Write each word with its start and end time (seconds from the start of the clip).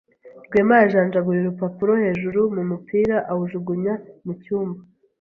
Rwema 0.45 0.75
yajanjaguye 0.83 1.39
urupapuro 1.41 1.91
hejuru 2.03 2.39
mu 2.55 2.63
mupira 2.71 3.17
awujugunya 3.31 3.93
mu 4.25 4.33
cyumba. 4.41 4.79